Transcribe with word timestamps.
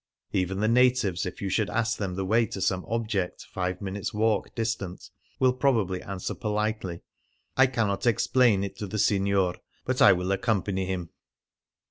Even 0.31 0.61
the 0.61 0.67
natives, 0.67 1.27
if 1.27 1.43
you 1.43 1.49
should 1.49 1.69
ask 1.69 1.99
them 1.99 2.15
the 2.15 2.25
way 2.25 2.47
to 2.47 2.59
some 2.59 2.83
object 2.87 3.43
five 3.43 3.83
minutes' 3.83 4.11
walk 4.15 4.55
distant, 4.55 5.11
will 5.37 5.53
probably 5.53 6.01
answer 6.01 6.33
politely: 6.33 7.01
"I 7.55 7.67
cannot 7.67 8.07
explain 8.07 8.63
it 8.63 8.75
to 8.77 8.87
the 8.87 8.97
signor, 8.97 9.57
but 9.85 10.01
I 10.01 10.11
will 10.13 10.31
accompany 10.31 10.87
him." 10.87 11.11